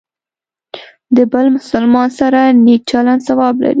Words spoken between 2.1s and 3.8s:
سره نیک چلند ثواب لري.